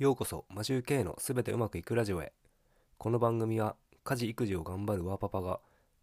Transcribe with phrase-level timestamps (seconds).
[0.00, 2.32] ようこそマシュー K のすべてうまくいくラジオへ。
[2.96, 5.60] この番組は家事育児を頑張るワーパパが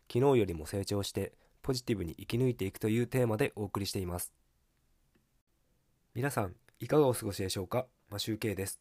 [0.07, 4.31] 昨日よりも成長してポジティブに生き抜いていくというテーマでお送りしています。
[6.13, 7.87] 皆さんいかがお過ごしでしょうか？
[8.11, 8.79] マシュー K です。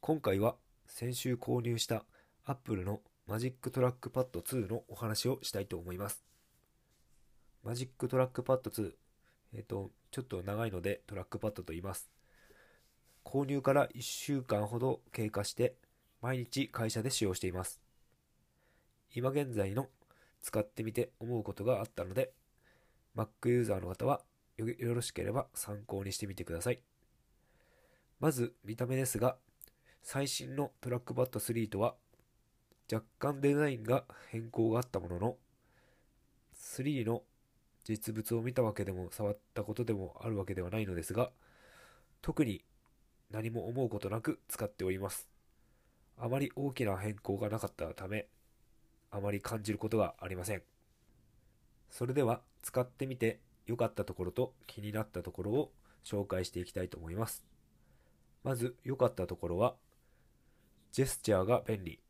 [0.00, 0.54] 今回は
[0.86, 2.04] 先週購入した
[2.44, 6.22] Apple の Magic Trackpad 2のお話をしたいと思います。
[7.64, 8.92] Magic Trackpad 2
[9.54, 12.21] えっ、ー、とちょっと長いのでトラックパッドと言います。
[13.24, 15.74] 購入から1週間ほど経過して
[16.20, 17.80] 毎日会社で使用しています。
[19.14, 19.88] 今現在の
[20.40, 22.32] 使ってみて思うことがあったので
[23.16, 24.22] Mac ユーザーの方は
[24.56, 26.80] よろしければ参考にしてみてください。
[28.20, 29.36] まず見た目ですが
[30.02, 31.94] 最新のトラックパッド3とは
[32.92, 35.36] 若干デザインが変更があったものの
[36.56, 37.22] 3の
[37.84, 41.30] 実物を見たわけでも触ったことでもあるわけではないのですが
[42.20, 42.64] 特に
[43.32, 45.28] 何も思うことなく使っております。
[46.18, 48.26] あまり大きな変更がなかったため、
[49.10, 50.62] あまり感じることがありません。
[51.90, 55.72] それでは使ってみて良かったところと気になったところを
[56.04, 57.44] 紹介していきたいと思います。
[58.44, 59.76] まず良かったところは、
[60.90, 62.00] ジェスチャーが便利。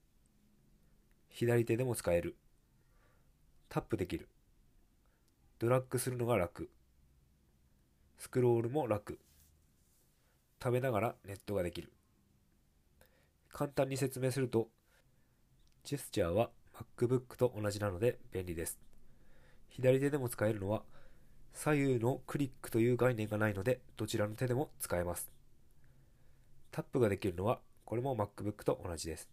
[1.28, 2.36] 左手でも使える。
[3.68, 4.28] タップできる。
[5.58, 6.68] ドラッグするのが楽。
[8.18, 9.18] スクロールも楽。
[10.62, 11.92] 食べながらネットができる。
[13.50, 14.68] 簡単に説明すると、
[15.82, 16.50] ジェスチャーは
[16.96, 18.78] MacBook と同じなので便利です。
[19.70, 20.84] 左手でも使えるのは、
[21.52, 25.32] 左右のクリックという概念がないので、どちらの手でも使えます。
[26.70, 29.28] タップができるのは、これも MacBook と同じです。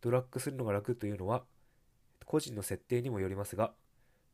[0.00, 1.44] ドラッグするのが楽というのは、
[2.24, 3.72] 個人の設定にもよりますが、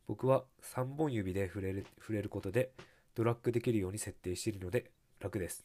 [0.06, 2.70] 僕は3本指で触れる触れることで
[3.14, 4.90] ドラッグできるように設定しているので
[5.24, 5.64] 楽です。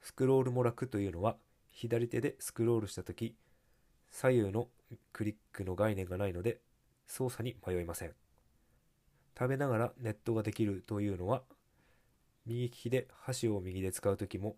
[0.00, 1.36] スクロールも楽というのは、
[1.70, 3.34] 左手でスクロールしたとき、
[4.12, 4.68] 左右の
[5.12, 6.60] クリックの概念がないので、
[7.08, 8.12] 操作に迷いません。
[9.36, 11.42] 食べながらネットができるというのは、
[12.46, 14.54] 右利きで箸を右で使うときも、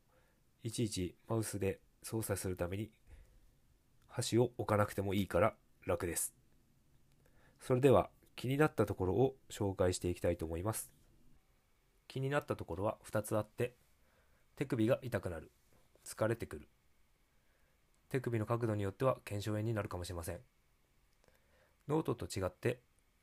[0.63, 2.91] いちいちマウスで操作するために、
[4.09, 5.55] 箸を置かなくてもいいから
[5.87, 6.35] 楽です。
[7.63, 11.00] それでは気になったところを紹介していきたいと思います。
[12.11, 13.77] 気になったところは2つあって
[14.57, 15.53] 手首が痛くなる。
[16.05, 16.67] 疲れてくる。
[18.09, 20.41] 手首の角度によっては腱鞘炎になるかもしれません。
[21.87, 22.81] ノートと違って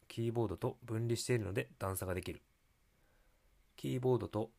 [0.07, 2.41] キーボードと分離しているので段差ができる。
[3.75, 4.51] キーボードと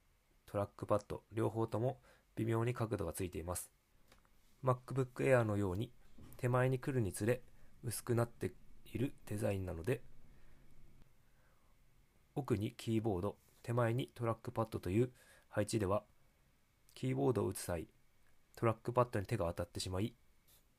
[0.45, 1.97] トラックパッド両方とも
[2.37, 3.71] 微妙に角度がついています。
[4.63, 5.91] MacBook Air のように
[6.37, 7.41] 手前に来るにつれ
[7.83, 8.53] 薄くなって
[8.93, 10.03] いるデザインなので
[12.35, 13.37] 奥にキーボード
[13.69, 15.11] 手前にトラックパッドという
[15.51, 16.03] 配置では
[16.95, 17.87] キーボードを打つ際
[18.57, 20.15] トラックパッドに手が当たってしまい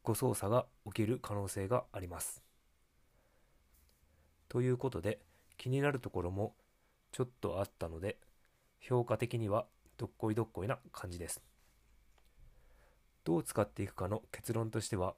[0.01, 2.41] 誤操作が起きる可能性があります。
[4.47, 5.19] ということで
[5.55, 6.55] 気になるところも
[7.11, 8.17] ちょっとあったので
[8.79, 9.67] 評価的には
[9.99, 11.43] どっこいどっこいな感じです。
[13.23, 15.13] どう使っていくかの結論としては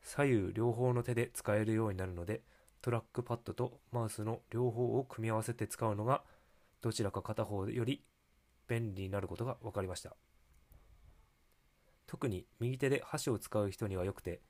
[0.00, 2.40] 左右両方の手で使えるようになるので
[2.80, 6.22] トラックパッドとマウスの両方を組み合わせて使うのが
[6.82, 8.02] どちらか片方より
[8.68, 10.16] 便利になることが分かりました。
[12.06, 14.40] 特に右手で箸を使う人には良くて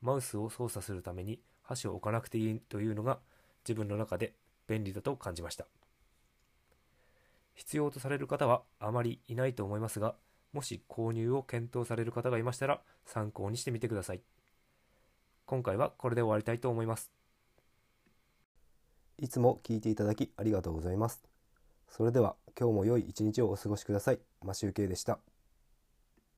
[0.00, 3.18] マウスを操作するために箸を置かなくていいというのが
[3.66, 4.34] 自分の中で
[4.68, 5.66] 便利だと感じました。
[7.54, 10.14] 必要とされる方はあまりいないと思いますが
[10.52, 14.22] もし購入を検討される方がいましたら参考にしてみてください。
[15.44, 17.10] 今回はこれで終わりたいと思います。
[19.18, 21.37] いつも聞いていただきありがとうございます。
[21.88, 24.18] それでは今日も良い一日をお過ごしください。
[24.42, 25.18] マシュウケイでした。